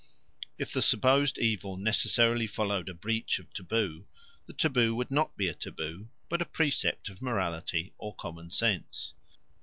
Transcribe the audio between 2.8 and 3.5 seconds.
a breach